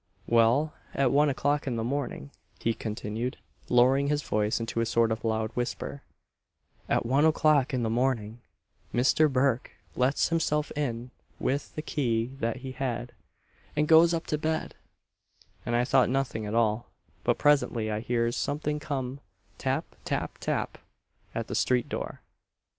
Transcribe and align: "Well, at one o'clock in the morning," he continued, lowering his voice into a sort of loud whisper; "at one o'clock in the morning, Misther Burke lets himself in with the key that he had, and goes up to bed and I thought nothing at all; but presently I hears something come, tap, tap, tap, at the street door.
"Well, 0.25 0.73
at 0.95 1.11
one 1.11 1.29
o'clock 1.29 1.67
in 1.67 1.75
the 1.75 1.83
morning," 1.83 2.31
he 2.59 2.73
continued, 2.73 3.37
lowering 3.69 4.07
his 4.07 4.23
voice 4.23 4.59
into 4.59 4.81
a 4.81 4.85
sort 4.87 5.11
of 5.11 5.23
loud 5.23 5.51
whisper; 5.51 6.01
"at 6.89 7.05
one 7.05 7.23
o'clock 7.23 7.71
in 7.71 7.83
the 7.83 7.87
morning, 7.91 8.41
Misther 8.91 9.27
Burke 9.29 9.69
lets 9.95 10.29
himself 10.29 10.71
in 10.75 11.11
with 11.39 11.75
the 11.75 11.83
key 11.83 12.33
that 12.39 12.57
he 12.65 12.71
had, 12.71 13.11
and 13.75 13.87
goes 13.87 14.11
up 14.11 14.25
to 14.25 14.39
bed 14.39 14.73
and 15.67 15.75
I 15.75 15.85
thought 15.85 16.09
nothing 16.09 16.47
at 16.47 16.55
all; 16.55 16.89
but 17.23 17.37
presently 17.37 17.91
I 17.91 17.99
hears 17.99 18.35
something 18.35 18.79
come, 18.79 19.19
tap, 19.59 19.85
tap, 20.03 20.39
tap, 20.39 20.79
at 21.35 21.45
the 21.45 21.53
street 21.53 21.89
door. 21.89 22.21